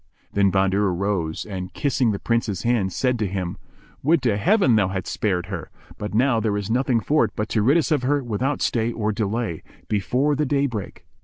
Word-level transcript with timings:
Then 0.33 0.49
Bahadur 0.49 0.91
rose 0.91 1.45
and, 1.45 1.75
kissing 1.75 2.11
the 2.11 2.17
Prince's 2.17 2.63
hand, 2.63 2.91
said 2.91 3.19
to 3.19 3.27
him, 3.27 3.57
"Would 4.01 4.23
to 4.23 4.35
Heaven 4.35 4.75
thou 4.75 4.87
hadst 4.87 5.13
spared 5.13 5.45
her! 5.45 5.69
but 5.99 6.15
now 6.15 6.39
there 6.39 6.57
is 6.57 6.71
nothing 6.71 6.99
for 6.99 7.25
it 7.25 7.31
but 7.35 7.49
to 7.49 7.61
rid 7.61 7.77
us 7.77 7.91
of 7.91 8.01
her 8.01 8.23
without 8.23 8.63
stay 8.63 8.91
or 8.91 9.11
delay, 9.11 9.61
before 9.87 10.35
the 10.35 10.43
day 10.47 10.65
break." 10.65 11.05